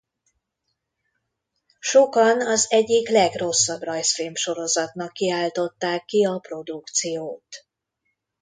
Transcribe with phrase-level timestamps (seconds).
[1.79, 7.65] Sokan az egyik legrosszabb rajzfilmsorozatnak kiáltották ki a produkciót.